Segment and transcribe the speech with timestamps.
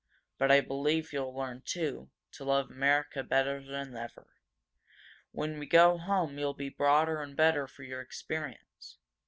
[0.39, 4.25] But I believe you'll learn, too, to love America better than ever.
[5.31, 8.97] When we go home you'll be broader and better for your experience."